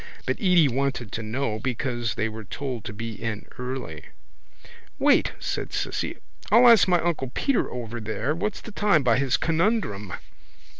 [0.25, 4.05] But Edy wanted to know because they were told to be in early.
[4.97, 6.17] —Wait, said Cissy,
[6.51, 10.13] I'll run ask my uncle Peter over there what's the time by his conundrum.